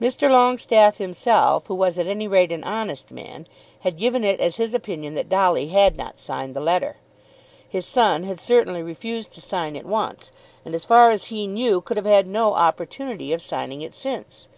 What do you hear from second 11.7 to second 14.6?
could have had no opportunity of signing it since.